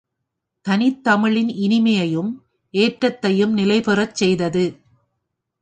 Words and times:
தனித்தமிழின் 0.65 1.51
இனிமை 1.57 1.93
யையும் 1.93 2.31
ஏற்றத்தையும் 2.73 3.53
நிலைபெறச் 3.57 4.15
செய்தது. 4.15 4.65